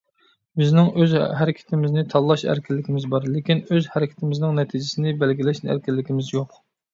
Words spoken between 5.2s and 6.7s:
بەلگىلەش ئەركىنلىكىمىز يوق.